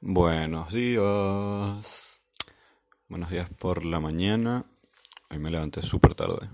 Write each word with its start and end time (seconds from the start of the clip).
Buenos 0.00 0.72
días. 0.72 2.22
Buenos 3.08 3.30
días 3.30 3.48
por 3.58 3.84
la 3.84 4.00
mañana. 4.00 4.64
Hoy 5.30 5.38
me 5.38 5.50
levanté 5.50 5.82
súper 5.82 6.14
tarde. 6.14 6.48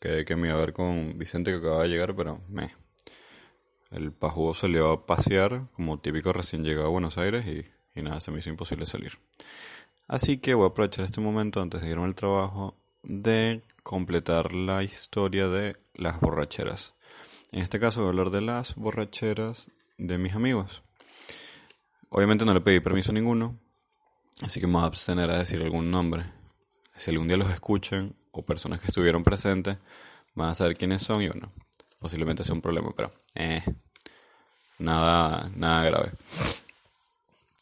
Quedé 0.00 0.24
que 0.24 0.36
me 0.36 0.48
iba 0.48 0.56
a 0.56 0.60
ver 0.60 0.72
con 0.72 1.18
Vicente 1.18 1.50
que 1.50 1.58
acaba 1.58 1.82
de 1.82 1.88
llegar, 1.88 2.14
pero 2.14 2.42
me. 2.48 2.74
El 3.90 4.12
pajugo 4.12 4.52
salió 4.54 4.90
a 4.92 5.06
pasear, 5.06 5.68
como 5.72 6.00
típico 6.00 6.32
recién 6.32 6.64
llegado 6.64 6.86
a 6.86 6.90
Buenos 6.90 7.18
Aires, 7.18 7.46
y, 7.46 7.64
y 7.98 8.02
nada, 8.02 8.20
se 8.20 8.30
me 8.30 8.40
hizo 8.40 8.50
imposible 8.50 8.86
salir. 8.86 9.18
Así 10.08 10.38
que 10.38 10.54
voy 10.54 10.64
a 10.64 10.68
aprovechar 10.68 11.04
este 11.04 11.20
momento 11.20 11.62
antes 11.62 11.80
de 11.82 11.88
irme 11.88 12.04
al 12.04 12.14
trabajo 12.14 12.81
de 13.02 13.62
completar 13.82 14.52
la 14.52 14.82
historia 14.82 15.48
de 15.48 15.76
las 15.94 16.20
borracheras. 16.20 16.94
En 17.50 17.60
este 17.60 17.80
caso 17.80 18.00
voy 18.00 18.08
a 18.08 18.10
hablar 18.10 18.30
de 18.30 18.40
las 18.40 18.74
borracheras 18.74 19.70
de 19.98 20.18
mis 20.18 20.34
amigos. 20.34 20.82
Obviamente 22.08 22.44
no 22.44 22.54
le 22.54 22.60
pedí 22.60 22.80
permiso 22.80 23.10
a 23.10 23.14
ninguno, 23.14 23.58
así 24.42 24.60
que 24.60 24.66
me 24.66 24.74
voy 24.74 24.82
a 24.82 24.86
abstener 24.86 25.30
a 25.30 25.38
decir 25.38 25.60
algún 25.62 25.90
nombre. 25.90 26.24
Si 26.96 27.10
algún 27.10 27.28
día 27.28 27.36
los 27.36 27.50
escuchan 27.50 28.14
o 28.32 28.42
personas 28.42 28.80
que 28.80 28.88
estuvieron 28.88 29.24
presentes, 29.24 29.78
van 30.34 30.50
a 30.50 30.54
saber 30.54 30.76
quiénes 30.76 31.02
son 31.02 31.22
y 31.22 31.28
bueno, 31.28 31.52
posiblemente 31.98 32.44
sea 32.44 32.54
un 32.54 32.62
problema, 32.62 32.90
pero 32.96 33.12
eh, 33.34 33.62
nada, 34.78 35.50
nada 35.56 35.84
grave. 35.84 36.12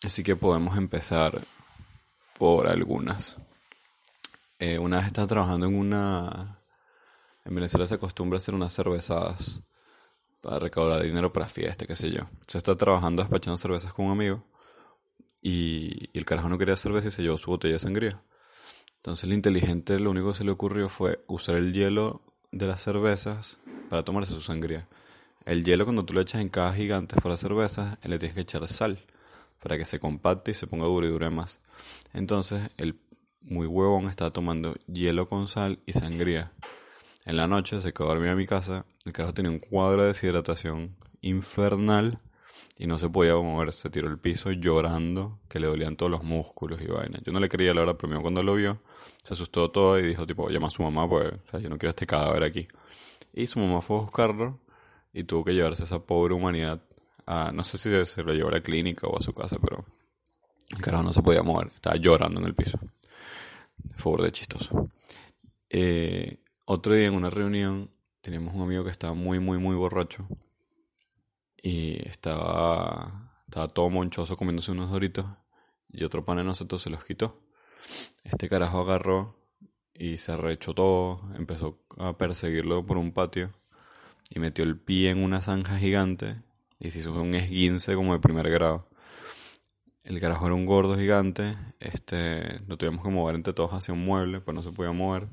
Así 0.03 0.23
que 0.23 0.37
podemos 0.37 0.77
empezar 0.77 1.41
por 2.39 2.69
algunas. 2.69 3.37
Eh, 4.61 4.79
una 4.79 4.99
vez 4.99 5.07
estaba 5.07 5.27
trabajando 5.27 5.67
en 5.67 5.75
una... 5.75 6.59
En 7.47 7.55
Venezuela 7.55 7.87
se 7.87 7.95
acostumbra 7.95 8.37
a 8.37 8.41
hacer 8.41 8.55
unas 8.55 8.75
cervezadas 8.75 9.63
para 10.43 10.59
recaudar 10.59 11.03
dinero 11.03 11.33
para 11.33 11.49
fiesta, 11.49 11.87
qué 11.87 11.97
sé 11.97 12.11
yo. 12.11 12.29
Yo 12.47 12.59
estaba 12.59 12.77
trabajando 12.77 13.23
despachando 13.23 13.57
cervezas 13.57 13.95
con 13.95 14.07
un 14.07 14.13
amigo 14.13 14.45
y, 15.41 16.11
el 16.13 16.27
carajo 16.27 16.51
no 16.51 16.59
quería 16.59 16.77
cerveza 16.77 17.09
y 17.09 17.11
se 17.11 17.23
llevó 17.23 17.39
su 17.39 17.51
botella 17.51 17.75
de 17.75 17.79
sangría. 17.79 18.23
Entonces 18.97 19.25
el 19.25 19.33
inteligente 19.33 19.99
lo 19.99 20.11
único 20.11 20.29
que 20.29 20.39
se 20.39 20.45
le 20.45 20.51
ocurrió 20.51 20.91
fue 20.91 21.25
usar 21.27 21.57
el 21.57 21.73
hielo 21.73 22.21
de 22.53 22.67
las 22.67 22.83
cervezas 22.83 23.61
para 23.89 24.05
tomarse 24.05 24.35
su 24.35 24.43
sangría. 24.43 24.87
El 25.47 25.65
hielo 25.65 25.87
cuando 25.87 26.05
tú 26.05 26.13
lo 26.13 26.21
echas 26.21 26.43
en 26.43 26.51
cajas 26.51 26.77
gigantes 26.77 27.19
para 27.23 27.39
cervezas, 27.39 27.97
le 28.03 28.19
tienes 28.19 28.35
que 28.35 28.43
echar 28.43 28.69
sal 28.69 29.03
para 29.63 29.79
que 29.79 29.87
se 29.87 29.99
compacte 29.99 30.51
y 30.51 30.55
se 30.55 30.67
ponga 30.67 30.85
duro 30.85 31.07
y 31.07 31.11
dure 31.11 31.31
más. 31.31 31.61
Entonces 32.13 32.71
el 32.77 33.01
muy 33.43 33.67
huevón 33.67 34.07
estaba 34.07 34.31
tomando 34.31 34.75
hielo 34.87 35.29
con 35.29 35.49
sal 35.49 35.81
y 35.87 35.93
sangría. 35.93 36.53
En 37.27 37.37
la 37.37 37.47
noche 37.47 37.81
se 37.81 37.93
quedó 37.93 38.09
dormido 38.09 38.33
en 38.33 38.39
mi 38.39 38.47
casa. 38.47 38.87
El 39.05 39.13
carajo 39.13 39.35
tenía 39.35 39.51
un 39.51 39.59
cuadro 39.59 40.03
de 40.03 40.09
deshidratación 40.09 40.97
infernal 41.21 42.21
y 42.77 42.87
no 42.87 42.99
se 42.99 43.09
podía 43.11 43.35
mover. 43.35 43.73
Se 43.73 43.91
tiró 43.91 44.09
el 44.09 44.19
piso 44.19 44.53
llorando, 44.53 45.39
que 45.49 45.61
le 45.61 45.67
dolían 45.67 45.97
todos 45.97 46.11
los 46.11 46.23
músculos 46.23 46.81
y 46.81 46.87
vaina. 46.87 47.21
Yo 47.25 47.33
no 47.33 47.41
le 47.41 47.49
creía 47.49 47.75
la 47.75 47.83
hora, 47.83 47.99
pero 47.99 48.21
cuando 48.23 48.43
lo 48.43 48.55
vio, 48.55 48.81
se 49.23 49.35
asustó 49.35 49.71
todo 49.71 49.99
y 49.99 50.07
dijo, 50.07 50.27
tipo, 50.27 50.49
llama 50.49 50.69
a 50.69 50.71
su 50.71 50.83
mamá, 50.83 51.09
pues, 51.09 51.33
o 51.33 51.51
sea, 51.51 51.61
yo 51.61 51.69
no 51.69 51.77
quiero 51.77 51.91
este 51.91 52.07
cadáver 52.07 52.43
aquí. 52.43 52.69
Y 53.35 53.47
su 53.47 53.59
mamá 53.59 53.83
fue 53.83 53.99
a 53.99 54.01
buscarlo 54.01 54.61
y 55.13 55.25
tuvo 55.25 55.45
que 55.45 55.53
llevarse 55.53 55.83
a 55.83 55.87
esa 55.87 55.99
pobre 56.01 56.35
humanidad 56.35 56.83
a, 57.27 57.53
no 57.53 57.63
sé 57.65 57.79
si 57.79 58.07
se 58.07 58.23
lo 58.23 58.33
llevó 58.33 58.49
a 58.49 58.53
la 58.53 58.61
clínica 58.61 59.07
o 59.07 59.19
a 59.19 59.21
su 59.21 59.33
casa, 59.33 59.59
pero 59.61 59.85
el 60.71 60.81
carajo 60.81 61.03
no 61.03 61.13
se 61.13 61.23
podía 61.23 61.43
mover. 61.43 61.69
Estaba 61.69 61.97
llorando 61.97 62.41
en 62.41 62.47
el 62.47 62.55
piso. 62.55 62.79
Fue 64.01 64.23
de 64.23 64.33
chistoso. 64.33 64.89
Eh, 65.69 66.43
otro 66.65 66.95
día 66.95 67.09
en 67.09 67.15
una 67.15 67.29
reunión 67.29 67.91
teníamos 68.23 68.55
un 68.55 68.63
amigo 68.63 68.83
que 68.83 68.91
estaba 68.91 69.13
muy, 69.13 69.41
muy, 69.41 69.59
muy 69.59 69.77
borracho. 69.77 70.27
Y 71.63 72.09
estaba, 72.09 73.43
estaba 73.47 73.69
todo 73.69 73.91
monchoso 73.91 74.39
comiéndose 74.39 74.73
unos 74.73 74.91
doritos. 74.91 75.27
Y 75.93 76.05
otro 76.05 76.25
pan 76.25 76.39
de 76.39 76.45
nosotros 76.45 76.81
se 76.81 76.89
los 76.89 77.05
quitó. 77.05 77.43
Este 78.25 78.49
carajo 78.49 78.81
agarró 78.81 79.35
y 79.93 80.17
se 80.17 80.33
arrechó 80.33 80.73
todo. 80.73 81.21
Empezó 81.37 81.85
a 81.99 82.17
perseguirlo 82.17 82.87
por 82.87 82.97
un 82.97 83.13
patio. 83.13 83.53
Y 84.31 84.39
metió 84.39 84.65
el 84.65 84.81
pie 84.81 85.11
en 85.11 85.23
una 85.23 85.43
zanja 85.43 85.77
gigante. 85.77 86.41
Y 86.79 86.91
se 86.91 87.01
hizo 87.01 87.13
un 87.13 87.35
esguince 87.35 87.95
como 87.97 88.15
de 88.15 88.21
primer 88.21 88.49
grado. 88.49 88.89
El 90.03 90.19
carajo 90.19 90.47
era 90.47 90.55
un 90.55 90.67
gordo 90.67 90.97
gigante. 90.97 91.57
Este, 91.79 92.59
lo 92.67 92.77
tuvimos 92.77 93.05
que 93.05 93.11
mover 93.11 93.37
entre 93.37 93.53
todos 93.53 93.73
hacia 93.73 93.95
un 93.95 94.05
mueble, 94.05 94.41
pues 94.41 94.55
no 94.55 94.63
se 94.63 94.73
podía 94.73 94.93
mover. 94.93 95.29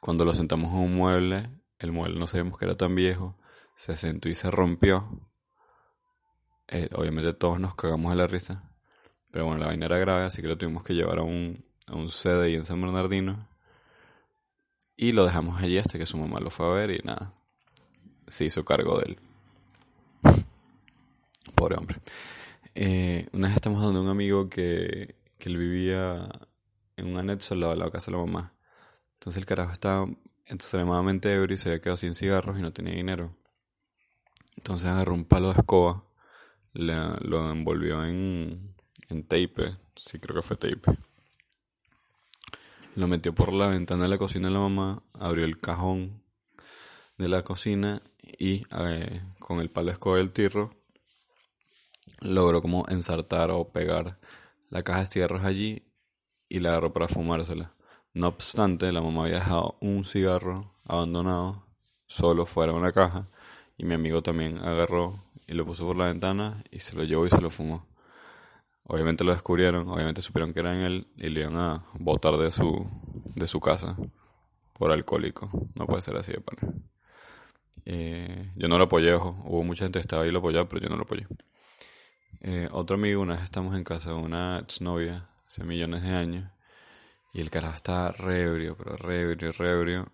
Cuando 0.00 0.24
lo 0.24 0.32
sentamos 0.32 0.72
en 0.72 0.78
un 0.78 0.96
mueble, 0.96 1.50
el 1.78 1.92
mueble 1.92 2.18
no 2.18 2.26
sabíamos 2.26 2.58
que 2.58 2.64
era 2.64 2.76
tan 2.76 2.94
viejo, 2.94 3.36
se 3.74 3.96
sentó 3.96 4.28
y 4.28 4.34
se 4.34 4.50
rompió. 4.50 5.08
Eh, 6.68 6.88
obviamente 6.94 7.32
todos 7.34 7.60
nos 7.60 7.74
cagamos 7.74 8.10
de 8.10 8.16
la 8.16 8.26
risa. 8.26 8.62
Pero 9.30 9.44
bueno, 9.44 9.60
la 9.60 9.66
vaina 9.66 9.86
era 9.86 9.98
grave, 9.98 10.24
así 10.24 10.42
que 10.42 10.48
lo 10.48 10.56
tuvimos 10.56 10.82
que 10.82 10.94
llevar 10.94 11.18
a 11.18 11.22
un, 11.22 11.64
a 11.86 11.94
un 11.94 12.08
CDI 12.08 12.54
en 12.54 12.64
San 12.64 12.80
Bernardino. 12.80 13.48
Y 14.96 15.12
lo 15.12 15.24
dejamos 15.24 15.60
allí 15.62 15.78
hasta 15.78 15.98
que 15.98 16.06
su 16.06 16.16
mamá 16.18 16.40
lo 16.40 16.50
fue 16.50 16.66
a 16.66 16.70
ver 16.70 16.90
y 16.90 17.00
nada. 17.04 17.34
Se 18.28 18.44
hizo 18.44 18.64
cargo 18.64 18.98
de 18.98 19.12
él. 19.12 19.18
Pobre 21.54 21.76
hombre. 21.76 22.00
Eh, 22.74 23.28
una 23.32 23.48
vez 23.48 23.56
estamos 23.56 23.82
dando 23.82 23.98
a 23.98 24.02
un 24.02 24.08
amigo 24.08 24.48
que, 24.48 25.16
que 25.38 25.48
él 25.48 25.58
vivía 25.58 26.28
en 26.96 27.06
un 27.06 27.16
anexo 27.16 27.54
al 27.54 27.60
lado 27.60 27.72
de 27.72 27.78
la 27.78 27.90
casa 27.90 28.10
de 28.10 28.16
la 28.16 28.24
mamá. 28.24 28.52
Entonces 29.14 29.40
el 29.40 29.46
carajo 29.46 29.72
estaba 29.72 30.06
extremadamente 30.46 31.34
ebrio 31.34 31.54
y 31.54 31.58
se 31.58 31.70
había 31.70 31.80
quedado 31.80 31.96
sin 31.96 32.14
cigarros 32.14 32.58
y 32.58 32.62
no 32.62 32.72
tenía 32.72 32.94
dinero. 32.94 33.34
Entonces 34.56 34.86
agarró 34.88 35.14
un 35.14 35.24
palo 35.24 35.52
de 35.52 35.60
escoba, 35.60 36.04
lo 36.72 37.50
envolvió 37.50 38.04
en, 38.04 38.74
en 39.08 39.22
tape, 39.24 39.76
sí 39.96 40.18
creo 40.18 40.36
que 40.36 40.42
fue 40.42 40.56
tape. 40.56 40.98
Lo 42.96 43.08
metió 43.08 43.34
por 43.34 43.52
la 43.52 43.68
ventana 43.68 44.04
de 44.04 44.08
la 44.08 44.18
cocina 44.18 44.48
de 44.48 44.54
la 44.54 44.60
mamá, 44.60 45.02
abrió 45.14 45.44
el 45.44 45.58
cajón 45.58 46.22
de 47.18 47.28
la 47.28 47.42
cocina 47.42 48.02
y 48.38 48.66
eh, 48.78 49.22
con 49.38 49.60
el 49.60 49.70
palo 49.70 49.86
de 49.86 49.92
escoba 49.92 50.16
del 50.18 50.32
tirro 50.32 50.79
logró 52.20 52.62
como 52.62 52.86
ensartar 52.88 53.50
o 53.50 53.72
pegar 53.72 54.18
la 54.68 54.82
caja 54.82 55.00
de 55.00 55.06
cigarros 55.06 55.44
allí 55.44 55.84
y 56.48 56.60
la 56.60 56.70
agarró 56.70 56.92
para 56.92 57.08
fumársela. 57.08 57.74
No 58.14 58.28
obstante, 58.28 58.90
la 58.92 59.00
mamá 59.00 59.24
había 59.24 59.36
dejado 59.36 59.76
un 59.80 60.04
cigarro 60.04 60.74
abandonado 60.84 61.66
solo 62.06 62.44
fuera 62.44 62.72
de 62.72 62.78
una 62.78 62.92
caja 62.92 63.26
y 63.76 63.84
mi 63.84 63.94
amigo 63.94 64.22
también 64.22 64.58
agarró 64.58 65.14
y 65.46 65.54
lo 65.54 65.64
puso 65.64 65.86
por 65.86 65.96
la 65.96 66.06
ventana 66.06 66.62
y 66.70 66.80
se 66.80 66.96
lo 66.96 67.04
llevó 67.04 67.26
y 67.26 67.30
se 67.30 67.40
lo 67.40 67.50
fumó. 67.50 67.86
Obviamente 68.84 69.22
lo 69.22 69.32
descubrieron, 69.32 69.88
obviamente 69.88 70.20
supieron 70.20 70.52
que 70.52 70.60
era 70.60 70.74
en 70.74 70.84
él 70.84 71.06
y 71.16 71.28
le 71.28 71.40
iban 71.40 71.56
a 71.56 71.84
botar 71.94 72.36
de 72.36 72.50
su, 72.50 72.88
de 73.36 73.46
su 73.46 73.60
casa 73.60 73.96
por 74.74 74.90
alcohólico. 74.90 75.48
No 75.76 75.86
puede 75.86 76.02
ser 76.02 76.16
así 76.16 76.32
de 76.32 76.40
pana. 76.40 76.74
Eh, 77.84 78.52
yo 78.56 78.68
no 78.68 78.78
lo 78.78 78.84
apoyé, 78.84 79.14
hubo 79.14 79.62
mucha 79.62 79.84
gente 79.84 79.98
que 79.98 80.02
estaba 80.02 80.22
ahí 80.22 80.28
y 80.28 80.32
lo 80.32 80.40
apoyaba, 80.40 80.68
pero 80.68 80.82
yo 80.82 80.88
no 80.88 80.96
lo 80.96 81.02
apoyé. 81.02 81.26
Eh, 82.42 82.68
otro 82.72 82.96
amigo, 82.96 83.20
una 83.20 83.34
vez 83.34 83.44
estamos 83.44 83.74
en 83.74 83.84
casa 83.84 84.10
de 84.10 84.16
una 84.16 84.60
exnovia 84.60 85.28
hace 85.46 85.62
millones 85.62 86.02
de 86.02 86.10
años 86.10 86.50
y 87.34 87.40
el 87.40 87.50
carajo 87.50 87.74
está 87.74 88.12
re 88.12 88.42
ebrio, 88.44 88.76
pero 88.76 88.96
re 88.96 89.20
ebrio, 89.22 89.52
re 89.52 89.70
ebrio. 89.70 90.12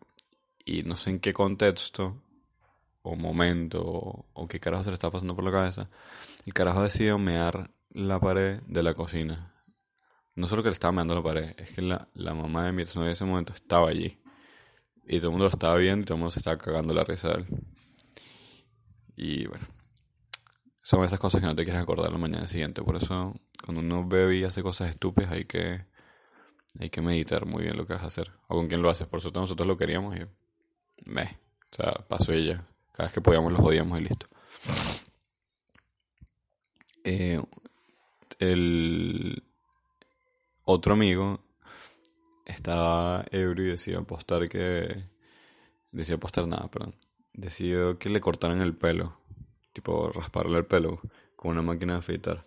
Y 0.64 0.82
no 0.82 0.96
sé 0.96 1.10
en 1.10 1.20
qué 1.20 1.32
contexto, 1.32 2.22
o 3.02 3.14
momento, 3.14 3.80
o, 3.82 4.48
qué 4.48 4.58
carajo 4.58 4.82
se 4.82 4.90
le 4.90 4.94
está 4.94 5.10
pasando 5.10 5.36
por 5.36 5.44
la 5.44 5.52
cabeza. 5.52 5.88
El 6.44 6.52
carajo 6.52 6.82
decidió 6.82 7.18
mear 7.18 7.70
la 7.90 8.18
pared 8.18 8.60
de 8.66 8.82
la 8.82 8.94
cocina. 8.94 9.54
No 10.34 10.48
solo 10.48 10.62
que 10.62 10.70
le 10.70 10.72
estaba 10.72 10.92
meando 10.92 11.14
la 11.14 11.22
pared, 11.22 11.54
es 11.56 11.70
que 11.70 11.82
la, 11.82 12.08
la 12.14 12.34
mamá 12.34 12.64
de 12.66 12.72
mi 12.72 12.82
en 12.82 13.02
ese 13.04 13.24
momento 13.24 13.52
estaba 13.52 13.88
allí. 13.88 14.18
Y 15.06 15.18
todo 15.18 15.28
el 15.28 15.32
mundo 15.32 15.44
lo 15.44 15.50
estaba 15.50 15.76
viendo 15.76 16.02
y 16.02 16.04
todo 16.04 16.16
el 16.16 16.20
mundo 16.20 16.32
se 16.32 16.40
estaba 16.40 16.58
cagando 16.58 16.92
la 16.92 17.04
risa 17.04 17.28
de 17.28 17.34
él. 17.34 17.46
Y 19.16 19.46
bueno, 19.46 19.66
son 20.86 21.02
esas 21.02 21.18
cosas 21.18 21.40
que 21.40 21.48
no 21.48 21.56
te 21.56 21.64
quieres 21.64 21.82
acordar 21.82 22.12
la 22.12 22.18
mañana 22.18 22.46
siguiente. 22.46 22.80
Por 22.80 22.94
eso, 22.94 23.34
cuando 23.64 23.80
uno 23.80 24.06
bebe 24.06 24.36
y 24.36 24.44
hace 24.44 24.62
cosas 24.62 24.88
estúpidas, 24.88 25.32
hay 25.32 25.44
que 25.44 25.84
hay 26.78 26.90
que 26.90 27.02
meditar 27.02 27.44
muy 27.44 27.64
bien 27.64 27.76
lo 27.76 27.84
que 27.84 27.94
vas 27.94 28.04
a 28.04 28.06
hacer. 28.06 28.30
O 28.46 28.54
con 28.54 28.68
quién 28.68 28.82
lo 28.82 28.88
haces. 28.88 29.08
Por 29.08 29.20
suerte 29.20 29.40
nosotros 29.40 29.66
lo 29.66 29.76
queríamos 29.76 30.14
y... 30.16 30.20
Me. 31.10 31.24
O 31.24 31.74
sea, 31.74 31.92
pasó 32.06 32.32
ella. 32.32 32.64
Cada 32.92 33.08
vez 33.08 33.14
que 33.14 33.20
podíamos 33.20 33.52
lo 33.52 33.58
jodíamos 33.58 33.98
y 33.98 34.02
listo. 34.04 34.28
Eh, 37.02 37.42
el 38.38 39.42
otro 40.64 40.92
amigo 40.92 41.40
estaba 42.44 43.24
ebrio 43.32 43.66
y 43.66 43.70
decía 43.70 43.98
apostar 43.98 44.48
que... 44.48 45.02
Decía 45.90 46.14
apostar 46.14 46.46
nada, 46.46 46.70
perdón. 46.70 46.94
Decidió 47.32 47.98
que 47.98 48.08
le 48.08 48.20
cortaran 48.20 48.60
el 48.60 48.76
pelo. 48.76 49.25
Tipo, 49.76 50.08
rasparle 50.08 50.56
el 50.56 50.64
pelo 50.64 51.02
con 51.36 51.50
una 51.50 51.60
máquina 51.60 51.92
de 51.92 51.98
afeitar. 51.98 52.46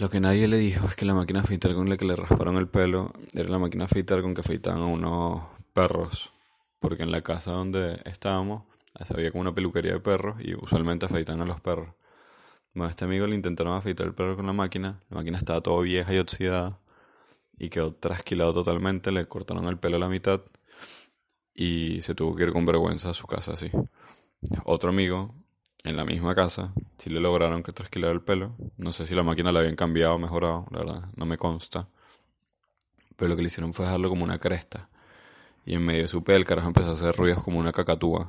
Lo 0.00 0.08
que 0.08 0.18
nadie 0.18 0.48
le 0.48 0.56
dijo 0.56 0.86
es 0.86 0.96
que 0.96 1.04
la 1.04 1.12
máquina 1.12 1.40
de 1.40 1.44
afeitar 1.44 1.74
con 1.74 1.90
la 1.90 1.98
que 1.98 2.06
le 2.06 2.16
rasparon 2.16 2.56
el 2.56 2.68
pelo 2.68 3.12
era 3.34 3.50
la 3.50 3.58
máquina 3.58 3.84
de 3.84 3.90
afeitar 3.90 4.22
con 4.22 4.32
que 4.32 4.40
afeitaban 4.40 4.80
a 4.80 4.86
unos 4.86 5.42
perros. 5.74 6.32
Porque 6.80 7.02
en 7.02 7.12
la 7.12 7.20
casa 7.20 7.50
donde 7.50 8.00
estábamos 8.06 8.62
había 9.14 9.30
como 9.30 9.42
una 9.42 9.54
peluquería 9.54 9.92
de 9.92 10.00
perros 10.00 10.36
y 10.40 10.54
usualmente 10.54 11.04
afeitan 11.04 11.42
a 11.42 11.44
los 11.44 11.60
perros. 11.60 11.90
Bueno, 12.72 12.86
a 12.86 12.90
este 12.90 13.04
amigo 13.04 13.26
le 13.26 13.34
intentaron 13.34 13.74
afeitar 13.74 14.06
el 14.06 14.14
perro 14.14 14.36
con 14.36 14.46
la 14.46 14.54
máquina. 14.54 15.02
La 15.10 15.18
máquina 15.18 15.36
estaba 15.36 15.60
todo 15.60 15.82
vieja 15.82 16.14
y 16.14 16.18
oxidada. 16.18 16.80
Y 17.58 17.68
quedó 17.68 17.92
trasquilado 17.92 18.54
totalmente. 18.54 19.12
Le 19.12 19.28
cortaron 19.28 19.66
el 19.66 19.76
pelo 19.76 19.96
a 19.96 20.00
la 20.00 20.08
mitad. 20.08 20.40
Y 21.54 22.00
se 22.00 22.14
tuvo 22.14 22.34
que 22.34 22.44
ir 22.44 22.52
con 22.54 22.64
vergüenza 22.64 23.10
a 23.10 23.14
su 23.14 23.26
casa 23.26 23.52
así. 23.52 23.70
Otro 24.64 24.88
amigo, 24.88 25.34
en 25.84 25.96
la 25.96 26.04
misma 26.04 26.34
casa, 26.34 26.72
sí 26.98 27.10
le 27.10 27.20
lograron 27.20 27.62
que 27.62 27.72
trasquilara 27.72 28.12
el 28.12 28.22
pelo. 28.22 28.54
No 28.78 28.92
sé 28.92 29.06
si 29.06 29.14
la 29.14 29.22
máquina 29.22 29.52
la 29.52 29.60
habían 29.60 29.76
cambiado 29.76 30.14
o 30.14 30.18
mejorado, 30.18 30.66
la 30.70 30.78
verdad, 30.78 31.08
no 31.16 31.26
me 31.26 31.36
consta. 31.38 31.88
Pero 33.16 33.28
lo 33.28 33.36
que 33.36 33.42
le 33.42 33.48
hicieron 33.48 33.72
fue 33.72 33.84
dejarlo 33.86 34.08
como 34.08 34.24
una 34.24 34.38
cresta. 34.38 34.88
Y 35.66 35.74
en 35.74 35.84
medio 35.84 36.02
de 36.02 36.08
su 36.08 36.24
pelo 36.24 36.38
el 36.38 36.44
carajo 36.44 36.68
empezó 36.68 36.90
a 36.90 36.92
hacer 36.92 37.14
ruidos 37.16 37.42
como 37.42 37.58
una 37.60 37.72
cacatúa. 37.72 38.28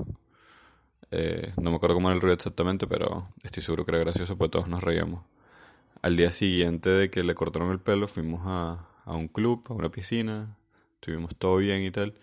Eh, 1.12 1.54
no 1.62 1.70
me 1.70 1.78
acuerdo 1.78 1.96
cómo 1.96 2.10
era 2.10 2.16
el 2.16 2.22
ruido 2.22 2.34
exactamente, 2.36 2.88
pero 2.88 3.30
estoy 3.44 3.64
seguro 3.64 3.86
que 3.86 3.92
era 3.92 4.00
gracioso, 4.00 4.38
pues 4.38 4.52
todos 4.52 4.68
nos 4.68 4.84
reíamos. 4.84 5.24
Al 6.02 6.18
día 6.18 6.32
siguiente 6.32 6.90
de 6.90 7.12
que 7.12 7.24
le 7.24 7.36
cortaron 7.36 7.72
el 7.72 7.80
pelo, 7.80 8.08
fuimos 8.08 8.42
a, 8.46 8.88
a 9.06 9.14
un 9.14 9.28
club, 9.30 9.66
a 9.70 9.74
una 9.74 9.90
piscina, 9.90 10.58
estuvimos 10.96 11.36
todo 11.38 11.58
bien 11.58 11.84
y 11.84 11.92
tal. 11.92 12.16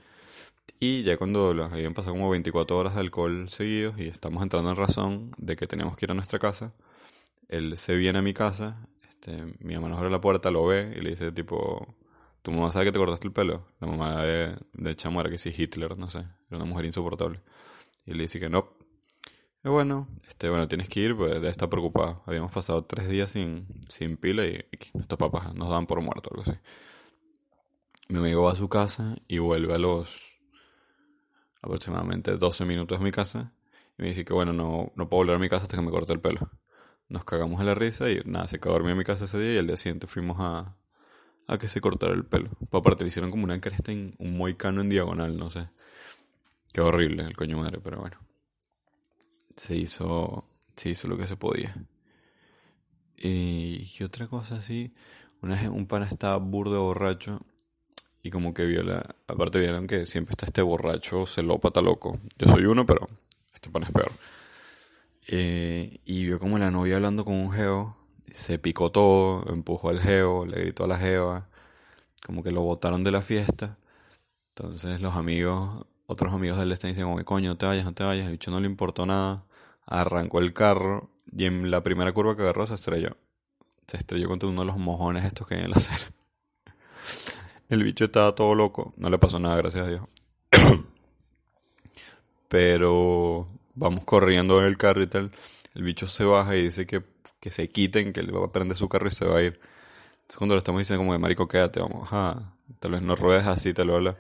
Y 0.81 1.05
ya 1.05 1.17
cuando 1.17 1.51
habían 1.51 1.95
pasado 1.95 2.15
como 2.15 2.29
24 2.31 2.77
horas 2.77 2.95
de 2.95 3.01
alcohol 3.01 3.49
seguidos 3.51 3.99
y 3.99 4.09
estamos 4.09 4.43
entrando 4.43 4.71
en 4.71 4.77
razón 4.77 5.31
de 5.39 5.57
que 5.57 5.67
teníamos 5.67 5.97
que 5.97 6.07
ir 6.07 6.11
a 6.11 6.15
nuestra 6.15 6.39
casa, 6.39 6.75
él 7.49 7.77
se 7.77 7.95
viene 7.95 8.19
a 8.19 8.23
mi 8.23 8.35
casa, 8.35 8.89
este, 9.09 9.45
mi 9.61 9.75
mamá 9.75 9.89
nos 9.89 9.99
abre 9.99 10.11
la 10.11 10.21
puerta, 10.21 10.51
lo 10.51 10.67
ve 10.67 10.95
y 10.97 11.01
le 11.01 11.11
dice 11.11 11.31
tipo, 11.31 11.95
¿tu 12.43 12.51
mamá 12.51 12.71
sabe 12.71 12.87
que 12.87 12.93
te 12.93 12.99
cortaste 12.99 13.27
el 13.27 13.33
pelo? 13.33 13.67
La 13.81 13.87
mamá 13.87 14.23
de, 14.23 14.57
de 14.73 14.97
Chamo 14.97 15.21
era 15.21 15.31
que 15.31 15.39
sí 15.39 15.53
Hitler, 15.57 15.97
no 15.99 16.11
sé, 16.11 16.21
era 16.49 16.57
una 16.57 16.65
mujer 16.65 16.87
insoportable. 16.87 17.41
Y 18.05 18.15
le 18.15 18.23
dice 18.23 18.41
que 18.41 18.49
no. 18.49 18.83
Y 19.65 19.69
bueno, 19.69 20.09
este, 20.29 20.49
bueno, 20.49 20.67
tienes 20.67 20.89
que 20.89 21.01
ir, 21.01 21.17
pues 21.17 21.41
de 21.41 21.49
estar 21.49 21.69
preocupado. 21.71 22.23
Habíamos 22.27 22.51
pasado 22.51 22.85
tres 22.85 23.09
días 23.09 23.31
sin, 23.31 23.69
sin 23.89 24.17
pila 24.17 24.45
y, 24.45 24.65
nuestros 24.95 25.19
papás 25.19 25.55
nos 25.55 25.71
dan 25.71 25.87
por 25.87 26.01
muerto, 26.01 26.31
algo 26.33 26.43
así. 26.43 26.59
Mi 28.09 28.19
amigo 28.19 28.43
va 28.43 28.53
a 28.53 28.57
su 28.57 28.69
casa 28.69 29.17
y 29.29 29.39
vuelve 29.39 29.75
a 29.75 29.79
los 29.79 30.32
aproximadamente 31.63 32.37
12 32.37 32.65
minutos 32.65 32.99
de 32.99 33.05
mi 33.05 33.13
casa 33.13 33.53
y 33.99 34.03
me 34.03 34.09
dice 34.09 34.25
que 34.25 34.33
bueno, 34.33 34.53
no, 34.53 34.93
no 34.97 35.09
puedo 35.09 35.21
volver 35.21 35.37
a 35.37 35.39
mi 35.39 35.49
casa 35.49 35.65
hasta 35.65 35.77
que 35.77 35.83
me 35.83 35.91
corte 35.91 36.13
el 36.13 36.21
pelo. 36.21 36.51
Nos 37.09 37.25
cagamos 37.25 37.61
en 37.61 37.67
la 37.67 37.75
risa 37.75 38.11
y 38.11 38.21
nada, 38.25 38.49
se 38.49 38.59
quedó 38.59 38.73
dormido 38.73 38.93
en 38.93 38.99
mi 38.99 39.05
casa 39.05 39.25
ese 39.25 39.39
día 39.39 39.55
y 39.55 39.59
al 39.59 39.67
día 39.67 39.77
siguiente 39.77 40.07
fuimos 40.07 40.39
a, 40.41 40.77
a 41.47 41.59
que 41.59 41.69
se 41.69 41.81
cortara 41.81 42.13
el 42.13 42.25
pelo. 42.25 42.51
Pues 42.71 42.81
aparte 42.81 43.05
le 43.05 43.09
hicieron 43.09 43.31
como 43.31 43.45
una 43.45 43.61
cresta, 43.61 43.93
en, 43.93 44.15
un 44.19 44.37
moicano 44.37 44.81
en 44.81 44.89
diagonal, 44.89 45.37
no 45.37 45.51
sé. 45.51 45.69
Qué 46.73 46.81
horrible 46.81 47.25
el 47.25 47.37
coño 47.37 47.59
madre, 47.59 47.81
pero 47.83 48.01
bueno. 48.01 48.19
Se 49.57 49.77
hizo, 49.77 50.49
se 50.75 50.91
hizo 50.91 51.09
lo 51.09 51.19
que 51.19 51.27
se 51.27 51.37
podía. 51.37 51.75
Y, 53.19 53.87
¿qué 53.97 54.05
otra 54.05 54.27
cosa 54.27 54.57
así? 54.57 54.95
Una 55.43 55.55
vez 55.55 55.69
un 55.69 55.87
pana 55.87 56.07
estaba 56.07 56.37
burdo 56.39 56.83
borracho 56.83 57.41
y 58.23 58.31
como 58.31 58.55
que 58.55 58.65
vio 58.65 58.83
la... 58.83 59.05
Aparte 59.27 59.59
vieron 59.59 59.87
que 59.87 60.07
siempre 60.07 60.33
está 60.33 60.47
este 60.47 60.63
borracho 60.63 61.27
celópata 61.27 61.81
loco. 61.81 62.19
Yo 62.39 62.47
soy 62.47 62.65
uno, 62.65 62.87
pero 62.87 63.09
este 63.55 63.71
pana 63.71 63.87
es 63.87 63.93
peor. 63.93 64.13
Eh, 65.29 66.01
y 66.05 66.25
vio 66.25 66.39
como 66.39 66.59
la 66.59 66.71
novia 66.71 66.97
hablando 66.97 67.25
con 67.25 67.35
un 67.35 67.53
geo. 67.53 67.97
Se 68.31 68.59
picó 68.59 68.91
todo, 68.91 69.45
empujó 69.53 69.91
al 69.91 70.01
geo, 70.01 70.47
le 70.47 70.61
gritó 70.61 70.85
a 70.85 70.89
la 70.89 70.99
geo. 70.99 71.45
Como 72.25 72.43
que 72.43 72.53
lo 72.53 72.63
botaron 72.63 73.05
de 73.05 73.11
la 73.11 73.21
fiesta. 73.21 73.77
Entonces 74.51 75.01
los 75.01 75.17
amigos 75.17 75.87
otros 76.13 76.35
amigos 76.35 76.59
de 76.59 76.65
él 76.65 76.73
están 76.73 76.91
diciendo, 76.91 77.11
como, 77.11 77.25
coño, 77.25 77.51
no 77.51 77.57
te 77.57 77.67
vayas, 77.67 77.85
no 77.85 77.95
te 77.95 78.05
vayas. 78.05 78.27
El 78.27 78.33
bicho 78.33 78.51
no 78.51 78.61
le 78.61 78.67
importó 78.67 79.07
nada. 79.07 79.45
Arrancó 79.87 80.41
el 80.41 80.53
carro 80.53 81.11
y 81.31 81.47
en 81.47 81.71
la 81.71 81.83
primera 81.83 82.13
curva 82.13 82.37
que 82.37 82.43
agarró 82.43 82.67
se 82.67 82.75
estrelló. 82.75 83.17
Se 83.87 83.97
estrelló 83.97 84.29
contra 84.29 84.49
uno 84.49 84.61
de 84.61 84.67
los 84.67 84.77
mojones 84.77 85.25
estos 85.25 85.47
que 85.47 85.55
hay 85.55 85.63
en 85.63 85.71
la 85.71 85.77
acera. 85.77 86.13
El 87.73 87.85
bicho 87.85 88.05
estaba 88.05 88.35
todo 88.35 88.55
loco. 88.55 88.93
No 88.99 89.09
le 89.09 89.19
pasó 89.19 89.39
nada, 89.39 89.57
gracias 89.57 89.87
a 89.87 89.89
Dios. 89.89 90.03
Pero 92.49 93.49
vamos 93.75 94.05
corriendo 94.05 94.61
en 94.61 94.67
el 94.67 94.77
carro 94.77 95.03
y 95.03 95.07
tal. 95.07 95.33
El 95.75 95.83
bicho 95.83 96.07
se 96.07 96.25
baja 96.25 96.55
y 96.55 96.65
dice 96.65 96.85
que, 96.85 97.03
que 97.41 97.51
se 97.51 97.71
quiten, 97.71 98.13
que 98.13 98.23
le 98.23 98.31
va 98.31 98.45
a 98.45 98.53
prender 98.53 98.77
su 98.77 98.91
carro 98.91 99.09
y 99.09 99.11
se 99.11 99.25
va 99.25 99.39
a 99.39 99.43
ir. 99.43 99.59
Entonces 100.17 100.37
cuando 100.37 100.55
le 100.55 100.59
estamos 100.59 100.81
diciendo 100.81 101.01
como 101.01 101.15
de 101.15 101.19
marico, 101.19 101.49
quédate, 101.49 101.81
vamos, 101.81 102.11
a 102.13 102.55
tal 102.79 102.91
vez 102.91 103.01
no 103.01 103.15
ruedes 103.15 103.47
así, 103.47 103.73
lo 103.73 103.97
habla 103.97 104.19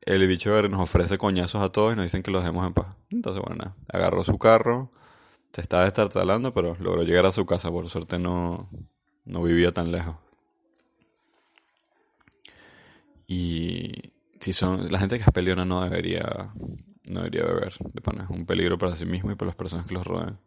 el 0.00 0.26
bicho 0.26 0.50
nos 0.62 0.80
ofrece 0.80 1.18
coñazos 1.18 1.62
a 1.62 1.68
todos 1.70 1.92
y 1.92 1.96
nos 1.96 2.04
dicen 2.04 2.22
que 2.22 2.30
los 2.30 2.42
dejemos 2.42 2.66
en 2.66 2.72
paz. 2.72 2.86
Entonces, 3.10 3.42
bueno, 3.42 3.64
nada, 3.64 3.76
agarró 3.92 4.24
su 4.24 4.38
carro, 4.38 4.90
se 5.52 5.60
estaba 5.60 5.84
destartalando, 5.84 6.54
pero 6.54 6.74
logró 6.80 7.02
llegar 7.02 7.26
a 7.26 7.32
su 7.32 7.44
casa. 7.44 7.70
Por 7.70 7.90
suerte 7.90 8.18
no, 8.18 8.70
no 9.26 9.42
vivía 9.42 9.72
tan 9.72 9.92
lejos. 9.92 10.16
Y 13.26 14.12
si 14.40 14.52
son 14.52 14.90
la 14.90 14.98
gente 14.98 15.16
que 15.16 15.24
es 15.24 15.30
peleona 15.30 15.64
no 15.64 15.82
debería 15.82 16.52
no 17.10 17.20
debería 17.20 17.44
beber 17.44 17.72
de. 17.92 18.24
Es 18.24 18.30
un 18.30 18.46
peligro 18.46 18.78
para 18.78 18.96
sí 18.96 19.06
mismo 19.06 19.32
y 19.32 19.34
para 19.34 19.48
las 19.48 19.56
personas 19.56 19.86
que 19.86 19.94
los 19.94 20.06
rodean. 20.06 20.40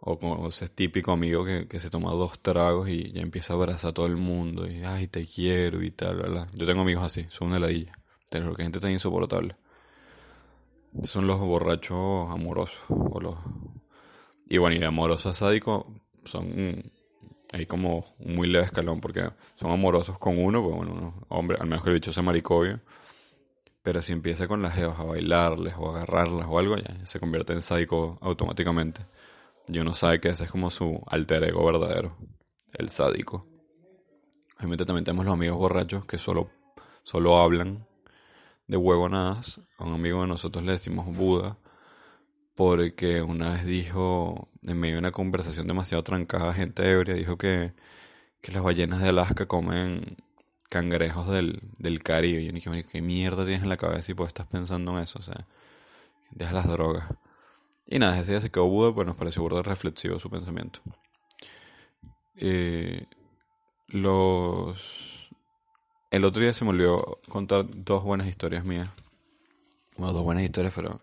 O 0.00 0.18
como 0.18 0.46
ese 0.46 0.68
típico 0.68 1.12
amigo 1.12 1.44
que, 1.44 1.66
que, 1.66 1.80
se 1.80 1.90
toma 1.90 2.12
dos 2.12 2.38
tragos 2.38 2.88
y 2.88 3.12
ya 3.12 3.20
empieza 3.20 3.52
a 3.52 3.56
abrazar 3.56 3.90
a 3.90 3.94
todo 3.94 4.06
el 4.06 4.16
mundo 4.16 4.70
y 4.70 4.84
ay 4.84 5.08
te 5.08 5.26
quiero 5.26 5.82
y 5.82 5.90
tal, 5.90 6.16
¿verdad? 6.16 6.48
Yo 6.54 6.66
tengo 6.66 6.82
amigos 6.82 7.04
así, 7.04 7.26
son 7.28 7.48
una 7.48 7.58
ladilla. 7.58 7.98
Pero 8.30 8.54
que 8.54 8.62
gente 8.62 8.80
tan 8.80 8.90
insoportable. 8.92 9.56
Son 11.02 11.26
los 11.26 11.40
borrachos 11.40 12.30
amorosos. 12.30 12.82
O 12.88 13.20
los... 13.20 13.36
Y 14.46 14.58
bueno, 14.58 14.76
y 14.76 14.78
de 14.78 14.86
amorosos 14.86 15.26
a 15.26 15.46
sádicos 15.46 15.84
son 16.24 16.92
hay 17.52 17.66
como 17.66 18.04
un 18.18 18.36
muy 18.36 18.48
leve 18.48 18.66
escalón 18.66 19.00
porque 19.00 19.30
son 19.56 19.70
amorosos 19.70 20.18
con 20.18 20.38
uno, 20.38 20.62
pues 20.62 20.76
bueno, 20.76 21.14
hombre, 21.28 21.56
al 21.60 21.66
menos 21.66 21.82
que 21.82 21.90
el 21.90 21.94
bicho 21.94 22.12
sea 22.12 22.22
maricobio. 22.22 22.80
Pero 23.82 24.02
si 24.02 24.12
empieza 24.12 24.48
con 24.48 24.60
las 24.60 24.74
geos 24.74 24.98
a 24.98 25.04
bailarles 25.04 25.74
o 25.78 25.88
a 25.88 25.96
agarrarlas 25.96 26.46
o 26.48 26.58
algo, 26.58 26.76
ya 26.76 27.06
se 27.06 27.20
convierte 27.20 27.54
en 27.54 27.62
sádico 27.62 28.18
automáticamente. 28.20 29.00
Y 29.66 29.78
uno 29.78 29.94
sabe 29.94 30.20
que 30.20 30.28
ese 30.28 30.44
es 30.44 30.50
como 30.50 30.70
su 30.70 31.02
alter 31.06 31.44
ego 31.44 31.64
verdadero, 31.64 32.16
el 32.74 32.90
sádico. 32.90 33.46
Obviamente 34.58 34.84
también 34.84 35.04
tenemos 35.04 35.24
los 35.24 35.34
amigos 35.34 35.56
borrachos 35.56 36.04
que 36.04 36.18
solo, 36.18 36.50
solo 37.02 37.40
hablan 37.40 37.86
de 38.66 38.76
huevonadas. 38.76 39.60
A 39.78 39.84
un 39.84 39.94
amigo 39.94 40.20
de 40.20 40.26
nosotros 40.26 40.64
le 40.64 40.72
decimos 40.72 41.06
Buda 41.06 41.56
porque 42.58 43.22
una 43.22 43.52
vez 43.52 43.64
dijo, 43.64 44.48
en 44.64 44.80
medio 44.80 44.96
de 44.96 44.98
una 44.98 45.12
conversación 45.12 45.68
demasiado 45.68 46.02
trancada, 46.02 46.52
gente 46.52 46.90
ebria, 46.90 47.14
dijo 47.14 47.38
que, 47.38 47.72
que 48.40 48.50
las 48.50 48.64
ballenas 48.64 49.00
de 49.00 49.10
Alaska 49.10 49.46
comen 49.46 50.16
cangrejos 50.68 51.28
del, 51.28 51.62
del 51.78 52.02
Caribe. 52.02 52.42
Y 52.42 52.46
yo 52.46 52.72
dije, 52.72 52.84
¿qué 52.90 53.00
mierda 53.00 53.44
tienes 53.44 53.62
en 53.62 53.68
la 53.68 53.76
cabeza 53.76 54.10
y 54.10 54.16
pues 54.16 54.30
estás 54.30 54.48
pensando 54.48 54.90
en 54.96 55.04
eso? 55.04 55.20
O 55.20 55.22
sea, 55.22 55.46
deja 56.32 56.52
las 56.52 56.66
drogas. 56.66 57.08
Y 57.86 58.00
nada, 58.00 58.18
ese 58.18 58.32
día 58.32 58.40
se 58.40 58.50
quedó 58.50 58.66
Buda, 58.66 58.92
pues 58.92 59.06
nos 59.06 59.16
pareció 59.16 59.42
burda 59.42 59.62
reflexivo 59.62 60.18
su 60.18 60.28
pensamiento. 60.28 60.80
Eh, 62.34 63.06
los 63.86 65.30
el 66.10 66.24
otro 66.24 66.42
día 66.42 66.52
se 66.52 66.64
me 66.64 66.70
olvidó 66.70 67.20
contar 67.28 67.66
dos 67.68 68.02
buenas 68.02 68.26
historias 68.26 68.64
mías. 68.64 68.90
Bueno, 69.96 70.12
dos 70.12 70.24
buenas 70.24 70.42
historias, 70.42 70.72
pero 70.74 71.00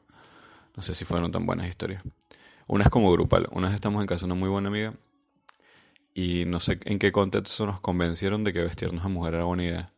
no 0.76 0.84
sé 0.84 0.96
si 0.96 1.06
fueron 1.06 1.32
tan 1.32 1.46
buenas 1.46 1.68
historias. 1.68 2.04
Una 2.68 2.86
es 2.86 2.90
como 2.90 3.12
grupal. 3.12 3.48
Una 3.52 3.68
vez 3.68 3.76
estamos 3.76 4.02
en 4.02 4.08
casa 4.08 4.22
de 4.22 4.26
una 4.26 4.36
muy 4.36 4.50
buena 4.50 4.70
amiga 4.70 4.94
y 6.14 6.46
no 6.46 6.60
sé 6.60 6.80
en 6.86 6.98
qué 6.98 7.12
contexto 7.12 7.66
nos 7.66 7.80
convencieron 7.82 8.44
de 8.44 8.54
que 8.54 8.62
vestirnos 8.62 9.06
a 9.06 9.10
mujer 9.10 9.36
era 9.36 9.44
buena 9.44 9.64
idea. 9.64 9.94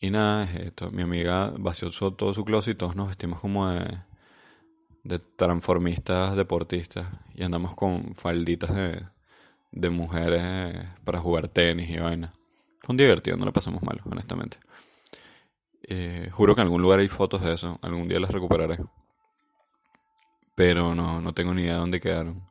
Y 0.00 0.10
nada, 0.10 0.44
esto, 0.44 0.90
mi 0.90 1.02
amiga 1.02 1.52
vació 1.58 1.90
todo 1.90 2.32
su 2.32 2.44
closet 2.44 2.74
y 2.74 2.78
todos 2.78 2.96
nos 2.96 3.08
vestimos 3.08 3.40
como 3.40 3.68
de, 3.68 3.98
transformistas 5.36 6.36
deportistas 6.36 7.06
y 7.34 7.42
andamos 7.42 7.74
con 7.74 8.14
falditas 8.14 8.74
de, 8.74 9.02
de 9.72 9.90
mujeres 9.90 10.86
para 11.04 11.18
jugar 11.18 11.48
tenis 11.48 11.90
y 11.90 11.98
vaina. 11.98 12.32
Fue 12.78 12.92
un 12.92 12.96
divertido, 12.96 13.36
no 13.36 13.44
lo 13.44 13.52
pasamos 13.52 13.82
mal, 13.82 14.00
honestamente. 14.04 14.58
Eh, 15.82 16.28
juro 16.32 16.54
que 16.54 16.60
en 16.60 16.66
algún 16.66 16.82
lugar 16.82 17.00
hay 17.00 17.08
fotos 17.08 17.42
de 17.42 17.54
eso, 17.54 17.78
algún 17.82 18.08
día 18.08 18.20
las 18.20 18.30
recuperaré. 18.30 18.78
Pero 20.58 20.92
no, 20.96 21.20
no 21.20 21.34
tengo 21.34 21.54
ni 21.54 21.62
idea 21.62 21.74
de 21.74 21.78
dónde 21.78 22.00
quedaron. 22.00 22.42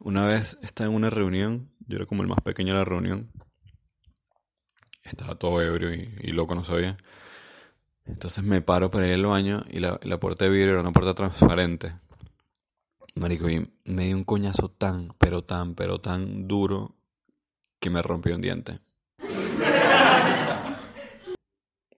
Una 0.00 0.26
vez 0.26 0.58
estaba 0.60 0.90
en 0.90 0.96
una 0.96 1.08
reunión, 1.08 1.70
yo 1.86 1.98
era 1.98 2.04
como 2.04 2.22
el 2.22 2.28
más 2.28 2.40
pequeño 2.40 2.72
de 2.72 2.80
la 2.80 2.84
reunión. 2.84 3.30
Estaba 5.04 5.36
todo 5.36 5.62
ebrio 5.62 5.94
y, 5.94 6.32
loco, 6.32 6.56
no 6.56 6.64
sabía. 6.64 6.96
Entonces 8.06 8.42
me 8.42 8.60
paro 8.60 8.90
para 8.90 9.06
ir 9.06 9.14
al 9.14 9.24
baño 9.24 9.62
y 9.70 9.78
la, 9.78 10.00
la 10.02 10.18
puerta 10.18 10.46
de 10.46 10.50
vidrio 10.50 10.72
era 10.72 10.80
una 10.80 10.90
puerta 10.90 11.14
transparente. 11.14 11.94
Marico, 13.14 13.48
y 13.48 13.70
me 13.84 14.06
dio 14.06 14.16
un 14.16 14.24
coñazo 14.24 14.68
tan, 14.68 15.14
pero 15.18 15.44
tan, 15.44 15.76
pero 15.76 16.00
tan 16.00 16.48
duro 16.48 16.96
que 17.78 17.88
me 17.88 18.02
rompió 18.02 18.34
un 18.34 18.42
diente. 18.42 18.80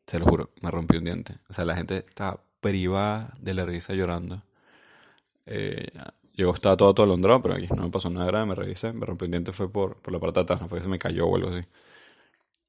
se 0.06 0.18
lo 0.18 0.26
juro, 0.26 0.50
me 0.60 0.70
rompí 0.70 0.98
un 0.98 1.04
diente. 1.04 1.38
O 1.48 1.54
sea, 1.54 1.64
la 1.64 1.76
gente 1.76 2.04
estaba 2.06 2.44
privada 2.60 3.32
de 3.40 3.54
la 3.54 3.64
risa 3.64 3.94
llorando. 3.94 4.42
Eh, 5.46 5.88
yo 6.34 6.50
estaba 6.50 6.76
todo, 6.76 6.94
todo 6.94 7.04
alondrado, 7.06 7.40
pero 7.40 7.54
aquí 7.54 7.68
no 7.74 7.84
me 7.84 7.90
pasó 7.90 8.10
nada 8.10 8.26
grave, 8.26 8.46
me 8.46 8.54
revisé, 8.54 8.92
me 8.92 9.06
rompí 9.06 9.24
un 9.26 9.30
diente, 9.32 9.52
fue 9.52 9.70
por, 9.72 9.96
por 10.02 10.12
la 10.12 10.20
parte 10.20 10.40
de 10.40 10.44
atrás, 10.44 10.60
no 10.60 10.68
fue 10.68 10.78
que 10.78 10.84
se 10.84 10.88
me 10.90 10.98
cayó 10.98 11.26
o 11.26 11.36
algo 11.36 11.50
así. 11.50 11.66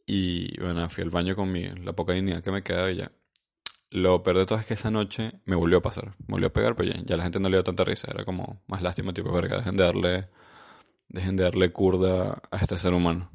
Y 0.05 0.59
bueno, 0.61 0.87
fui 0.89 1.03
al 1.03 1.09
baño 1.09 1.35
con 1.35 1.51
mi, 1.51 1.65
la 1.67 1.93
poca 1.93 2.13
dignidad 2.13 2.41
que 2.43 2.51
me 2.51 2.63
quedaba 2.63 2.89
y 2.91 2.97
ya. 2.97 3.11
Lo 3.91 4.23
peor 4.23 4.37
de 4.39 4.45
todo 4.45 4.59
es 4.59 4.65
que 4.65 4.73
esa 4.75 4.91
noche 4.91 5.33
me 5.45 5.55
volvió 5.55 5.79
a 5.79 5.81
pasar. 5.81 6.15
Me 6.27 6.33
volvió 6.33 6.47
a 6.47 6.53
pegar, 6.53 6.75
pero 6.75 6.91
ya, 6.93 7.01
ya 7.05 7.17
la 7.17 7.23
gente 7.23 7.39
no 7.39 7.49
le 7.49 7.57
dio 7.57 7.63
tanta 7.63 7.83
risa. 7.85 8.09
Era 8.11 8.25
como 8.25 8.61
más 8.67 8.81
lástima, 8.81 9.13
tipo, 9.13 9.31
verga, 9.31 9.57
dejen 9.57 9.77
de 9.77 9.83
darle, 9.83 10.29
dejen 11.09 11.35
de 11.37 11.43
darle 11.45 11.71
curda 11.71 12.41
a 12.51 12.57
este 12.57 12.77
ser 12.77 12.93
humano. 12.93 13.31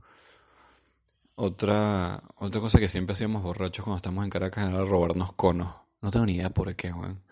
Otra, 1.35 2.23
otra 2.37 2.61
cosa 2.61 2.79
que 2.79 2.89
siempre 2.89 3.15
hacíamos 3.15 3.43
borrachos 3.43 3.85
cuando 3.85 3.97
estamos 3.97 4.25
en 4.25 4.31
Caracas 4.31 4.69
era 4.69 4.85
robarnos 4.85 5.33
conos. 5.33 5.75
No 6.01 6.11
tengo 6.11 6.27
ni 6.27 6.35
idea 6.35 6.51
por 6.51 6.75
qué, 6.77 6.93
weón. 6.93 7.23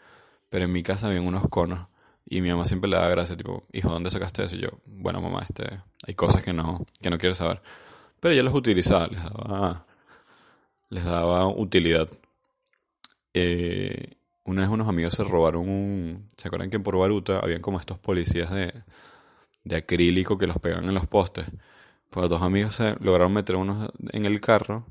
Pero 0.51 0.65
en 0.67 0.73
mi 0.73 0.83
casa 0.83 1.09
había 1.09 1.23
unos 1.23 1.49
conos. 1.49 1.89
Y 2.31 2.41
mi 2.41 2.49
mamá 2.49 2.65
siempre 2.65 2.89
le 2.89 2.97
daba 2.97 3.11
gracia, 3.11 3.37
tipo, 3.37 3.65
hijo, 3.73 3.91
¿dónde 3.91 4.11
sacaste 4.11 4.45
eso? 4.45 4.57
Y 4.57 4.61
yo, 4.61 4.71
bueno, 4.87 5.21
mamá, 5.21 5.41
este, 5.43 5.65
hay 6.07 6.15
cosas 6.15 6.43
que 6.43 6.55
no, 6.55 6.87
que 7.03 7.11
no 7.11 7.19
quiero 7.19 7.35
saber. 7.35 7.61
Pero 8.21 8.33
ella 8.33 8.43
los 8.43 8.55
utilizaba, 8.55 9.09
les 9.09 9.23
daba, 9.23 9.85
les 10.89 11.05
daba 11.05 11.49
utilidad. 11.49 12.09
Eh, 13.35 14.15
una 14.45 14.63
vez 14.63 14.71
unos 14.71 14.89
amigos 14.89 15.15
se 15.15 15.25
robaron 15.25 15.69
un... 15.69 16.29
¿Se 16.37 16.49
acuerdan 16.49 16.71
que 16.71 16.81
por 16.81 16.97
Baruta 16.97 17.41
habían 17.41 17.61
como 17.61 17.79
estos 17.79 17.99
policías 17.99 18.51
de, 18.51 18.73
de 19.65 19.77
acrílico 19.77 20.39
que 20.39 20.47
los 20.47 20.59
pegan 20.59 20.85
en 20.85 20.95
los 20.95 21.07
postes? 21.07 21.47
Pues 22.11 22.29
dos 22.29 22.43
amigos 22.43 22.75
se 22.77 22.97
lograron 23.01 23.33
meter 23.33 23.57
unos 23.57 23.91
en 24.13 24.25
el 24.25 24.41
carro. 24.41 24.87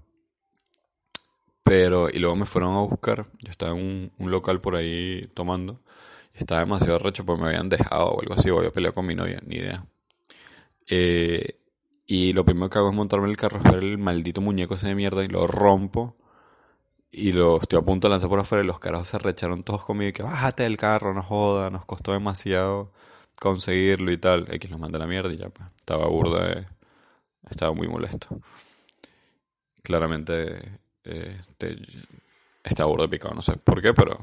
Pero, 1.64 2.10
y 2.10 2.20
luego 2.20 2.36
me 2.36 2.46
fueron 2.46 2.76
a 2.76 2.80
buscar. 2.80 3.28
Yo 3.40 3.52
estaba 3.52 3.78
en 3.78 4.12
un, 4.18 4.32
local 4.32 4.60
por 4.60 4.76
ahí 4.76 5.30
tomando. 5.34 5.82
Estaba 6.40 6.62
demasiado 6.62 7.00
recho 7.00 7.26
porque 7.26 7.44
me 7.44 7.50
habían 7.50 7.70
dejado 7.70 8.08
o 8.08 8.22
algo 8.22 8.34
así. 8.34 8.50
O 8.50 8.58
había 8.60 8.72
peleado 8.72 8.96
con 8.96 9.06
mi 9.06 9.16
novia, 9.16 9.40
ni 9.46 9.58
idea. 9.58 9.86
Eh, 10.90 11.60
y 12.08 12.34
lo 12.34 12.46
primero 12.46 12.70
que 12.70 12.80
hago 12.80 12.90
es 12.90 12.96
montarme 12.96 13.26
en 13.26 13.32
el 13.32 13.38
carro, 13.38 13.62
ver 13.62 13.84
el 13.84 13.98
maldito 14.00 14.42
muñeco 14.42 14.76
ese 14.76 14.88
de 14.88 14.96
mierda 14.96 15.24
y 15.24 15.28
lo 15.28 15.46
rompo. 15.48 16.18
Y 17.12 17.34
lo 17.34 17.60
estoy 17.60 17.80
a 17.80 17.82
punto 17.84 18.08
de 18.08 18.12
lanzar 18.14 18.30
por 18.30 18.40
afuera 18.40 18.64
y 18.64 18.68
los 18.68 18.80
carajos 18.80 19.10
se 19.10 19.20
recharon 19.20 19.64
todos 19.64 19.84
conmigo 19.84 20.10
y 20.10 20.14
que 20.14 20.24
bájate 20.24 20.64
del 20.64 20.78
carro, 20.78 21.14
no 21.14 21.24
joda, 21.24 21.70
nos 21.70 21.86
costó 21.86 22.14
demasiado 22.14 22.94
conseguirlo 23.40 24.12
y 24.12 24.18
tal. 24.18 24.48
X 24.54 24.72
los 24.72 24.80
mandé 24.80 24.98
a 24.98 25.00
la 25.02 25.08
mierda 25.08 25.32
y 25.34 25.38
ya 25.38 25.50
pues. 25.50 25.68
Estaba 25.80 26.08
burda 26.08 26.68
estaba 27.50 27.74
muy 27.74 27.88
molesto. 27.88 28.40
Claramente 29.82 30.80
eh, 31.04 31.42
estaba 32.64 32.90
burdo 32.90 33.04
de 33.04 33.10
picado, 33.10 33.34
no 33.34 33.42
sé 33.42 33.54
por 33.58 33.82
qué, 33.82 33.94
pero 33.94 34.20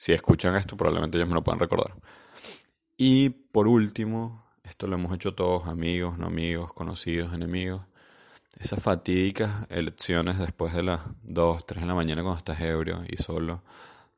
si 0.00 0.14
escuchan 0.14 0.56
esto 0.56 0.78
probablemente 0.78 1.18
ellos 1.18 1.28
me 1.28 1.34
lo 1.34 1.44
puedan 1.44 1.60
recordar. 1.60 1.94
Y 2.96 3.28
por 3.28 3.68
último, 3.68 4.42
esto 4.64 4.86
lo 4.86 4.94
hemos 4.94 5.14
hecho 5.14 5.34
todos, 5.34 5.68
amigos, 5.68 6.16
no 6.16 6.28
amigos, 6.28 6.72
conocidos, 6.72 7.34
enemigos. 7.34 7.82
Esas 8.58 8.82
fatídicas 8.82 9.66
elecciones 9.68 10.38
después 10.38 10.72
de 10.72 10.84
las 10.84 11.02
2, 11.24 11.66
3 11.66 11.82
de 11.82 11.86
la 11.86 11.94
mañana 11.94 12.22
cuando 12.22 12.38
estás 12.38 12.62
ebrio 12.62 13.02
y 13.10 13.18
solo, 13.18 13.62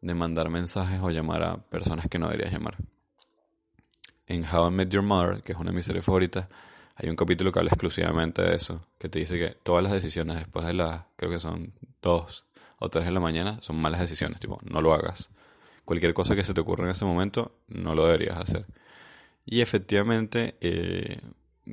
de 0.01 0.15
mandar 0.15 0.51
mensajes 0.51 1.01
o 1.03 1.11
llamar 1.11 1.43
a 1.43 1.57
personas 1.57 2.07
que 2.09 2.21
no 2.21 2.27
deberías 2.29 2.53
llamar. 2.53 2.77
En 4.29 4.45
How 4.45 4.69
I 4.69 4.71
Met 4.71 4.89
Your 4.89 5.03
Mother, 5.03 5.43
que 5.43 5.51
es 5.51 5.59
una 5.59 5.73
de 5.73 5.77
mis 5.77 5.87
series 5.87 6.07
hay 6.95 7.09
un 7.09 7.17
capítulo 7.17 7.51
que 7.51 7.59
habla 7.59 7.71
exclusivamente 7.71 8.41
de 8.41 8.55
eso, 8.55 8.87
que 9.01 9.09
te 9.09 9.19
dice 9.19 9.37
que 9.37 9.57
todas 9.65 9.83
las 9.83 9.91
decisiones 9.91 10.37
después 10.37 10.65
de 10.65 10.75
las, 10.75 11.07
creo 11.17 11.33
que 11.33 11.41
son 11.41 11.73
dos 12.01 12.47
o 12.79 12.89
tres 12.89 13.05
de 13.05 13.11
la 13.11 13.19
mañana, 13.19 13.59
son 13.63 13.83
malas 13.83 13.99
decisiones, 13.99 14.39
tipo, 14.39 14.61
no 14.63 14.81
lo 14.81 14.95
hagas. 14.95 15.31
Cualquier 15.85 16.15
cosa 16.15 16.37
que 16.37 16.45
se 16.45 16.55
te 16.55 16.61
ocurra 16.61 16.85
en 16.85 16.91
ese 16.91 17.05
momento, 17.05 17.59
no 17.69 17.95
lo 17.95 18.07
deberías 18.07 18.39
hacer. 18.39 18.67
Y 19.45 19.61
efectivamente, 19.61 20.57
eh, 20.61 21.21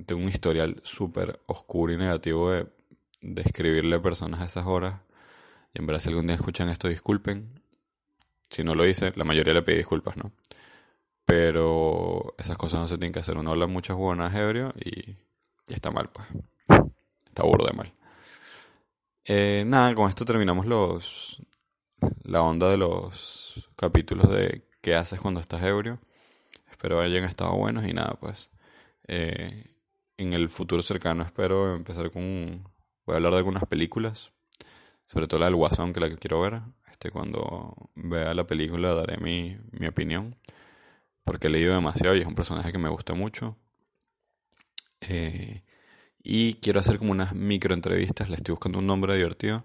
tengo 0.05 0.21
un 0.21 0.29
historial 0.29 0.79
súper 0.83 1.39
oscuro 1.45 1.93
y 1.93 1.97
negativo 1.97 2.51
de, 2.51 2.67
escribirle 3.37 3.97
a 3.97 4.01
personas 4.01 4.41
a 4.41 4.45
esas 4.45 4.65
horas. 4.65 5.01
Y 5.73 5.79
en 5.79 5.85
verdad, 5.85 6.01
si 6.01 6.09
algún 6.09 6.27
día 6.27 6.35
escuchan 6.35 6.69
esto, 6.69 6.87
disculpen. 6.87 7.61
Si 8.49 8.63
no 8.63 8.73
lo 8.73 8.87
hice, 8.87 9.13
la 9.15 9.23
mayoría 9.23 9.53
le 9.53 9.61
pide 9.61 9.77
disculpas, 9.77 10.17
¿no? 10.17 10.31
Pero 11.25 12.33
esas 12.39 12.57
cosas 12.57 12.79
no 12.79 12.87
se 12.87 12.97
tienen 12.97 13.13
que 13.13 13.19
hacer. 13.19 13.37
Uno 13.37 13.51
habla 13.51 13.67
muchas 13.67 13.95
buenas 13.97 14.33
ebrio 14.33 14.73
y, 14.75 15.11
y, 15.11 15.73
está 15.73 15.91
mal, 15.91 16.09
pues. 16.11 16.27
Está 17.27 17.43
burdo 17.43 17.67
de 17.67 17.73
mal. 17.73 17.93
Eh, 19.25 19.63
nada, 19.67 19.93
con 19.93 20.09
esto 20.09 20.25
terminamos 20.25 20.65
los 20.65 21.39
la 22.29 22.43
onda 22.43 22.69
de 22.69 22.77
los 22.77 23.69
capítulos 23.75 24.29
de 24.29 24.67
qué 24.81 24.95
haces 24.95 25.19
cuando 25.19 25.39
estás 25.39 25.63
ebrio. 25.63 25.99
Espero 26.69 27.01
hayan 27.01 27.23
estado 27.23 27.55
buenos 27.55 27.87
y 27.87 27.93
nada, 27.93 28.17
pues. 28.19 28.51
Eh, 29.07 29.65
en 30.17 30.33
el 30.33 30.49
futuro 30.49 30.81
cercano 30.81 31.23
espero 31.23 31.75
empezar 31.75 32.11
con... 32.11 32.69
Voy 33.05 33.13
a 33.13 33.17
hablar 33.17 33.31
de 33.31 33.39
algunas 33.39 33.63
películas. 33.65 34.31
Sobre 35.07 35.27
todo 35.27 35.39
la 35.39 35.47
del 35.47 35.55
Guasón, 35.55 35.91
que 35.91 35.99
la 35.99 36.09
que 36.09 36.17
quiero 36.17 36.41
ver. 36.41 36.61
Este, 36.91 37.09
cuando 37.09 37.75
vea 37.95 38.33
la 38.35 38.45
película 38.45 38.93
daré 38.93 39.17
mi, 39.17 39.57
mi 39.71 39.87
opinión 39.87 40.35
porque 41.23 41.47
he 41.47 41.49
leído 41.51 41.73
demasiado 41.73 42.15
y 42.15 42.21
es 42.21 42.27
un 42.27 42.35
personaje 42.35 42.71
que 42.71 42.79
me 42.79 42.89
gusta 42.89 43.13
mucho. 43.13 43.55
Eh, 45.01 45.63
y 46.23 46.55
quiero 46.55 46.79
hacer 46.79 46.97
como 46.97 47.11
unas 47.11 47.33
micro 47.33 47.73
entrevistas, 47.73 48.29
le 48.29 48.35
estoy 48.35 48.53
buscando 48.53 48.79
un 48.79 48.87
nombre 48.87 49.15
divertido 49.15 49.63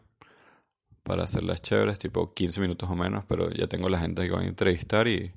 para 1.04 1.25
hacerlas 1.25 1.62
chéveres, 1.62 2.00
tipo 2.00 2.34
15 2.34 2.61
minutos 2.61 2.90
o 2.90 2.96
menos, 2.96 3.25
pero 3.26 3.50
ya 3.50 3.68
tengo 3.68 3.88
la 3.88 4.00
gente 4.00 4.26
que 4.26 4.32
van 4.32 4.44
a 4.44 4.49
entrevistar 4.49 5.06
y, 5.06 5.32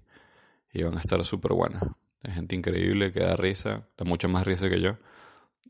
y 0.74 0.84
van 0.84 0.98
a 0.98 1.02
estar 1.02 1.24
súper 1.24 1.54
buenas. 1.54 1.84
Hay 2.24 2.34
gente 2.34 2.56
increíble 2.56 3.12
que 3.12 3.20
da 3.20 3.36
risa, 3.36 3.88
da 3.98 4.06
mucho 4.06 4.28
más 4.30 4.46
risa 4.46 4.70
que 4.70 4.82
yo, 4.82 4.98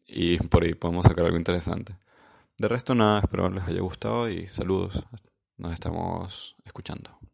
y 0.08 0.38
por 0.38 0.64
ahí 0.64 0.76
podemos 0.76 1.06
sacar 1.06 1.26
algo 1.26 1.38
interesante. 1.38 1.94
De 2.58 2.68
resto 2.68 2.96
nada, 2.96 3.20
espero 3.20 3.50
les 3.50 3.68
haya 3.68 3.82
gustado 3.82 4.30
y 4.30 4.48
saludos, 4.48 5.06
nos 5.58 5.74
estamos 5.74 6.56
escuchando. 6.64 7.27